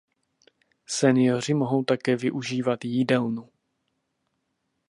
[0.85, 3.49] Senioři mohou také využívat jídelnu.